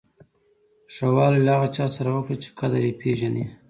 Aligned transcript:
ښه 0.93 1.07
والی 1.15 1.39
له 1.45 1.51
هغه 1.55 1.67
چا 1.75 1.85
سره 1.95 2.09
وکړه 2.11 2.35
چې 2.43 2.49
قدر 2.59 2.81
یې 2.87 2.93
پیژني. 3.01 3.45